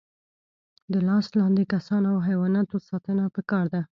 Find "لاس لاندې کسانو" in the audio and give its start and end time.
1.07-2.07